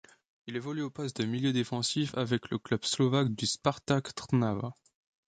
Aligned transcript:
Il 0.47 0.55
évolue 0.55 0.81
au 0.81 0.89
poste 0.89 1.21
de 1.21 1.27
milieu 1.27 1.53
défensif 1.53 2.17
avec 2.17 2.49
le 2.49 2.57
club 2.57 2.83
slovaque 2.83 3.35
du 3.35 3.45
Spartak 3.45 4.15
Trnava. 4.15 4.75